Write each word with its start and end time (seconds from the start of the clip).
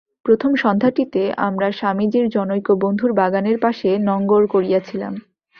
প্রথম 0.25 0.51
সন্ধ্যাটিতে 0.55 1.21
আমরা 1.39 1.67
স্বামীজীর 1.71 2.25
জনৈক 2.29 2.67
বন্ধুর 2.81 3.11
বাগানের 3.13 3.57
পাশে 3.59 3.89
নঙ্গর 3.99 4.43
করিয়াছিলাম। 4.47 5.13